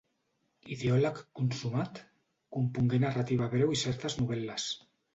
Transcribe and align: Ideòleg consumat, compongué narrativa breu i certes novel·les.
Ideòleg 0.75 1.19
consumat, 1.41 2.03
compongué 2.59 3.03
narrativa 3.07 3.55
breu 3.55 3.79
i 3.79 3.83
certes 3.87 4.21
novel·les. 4.25 4.71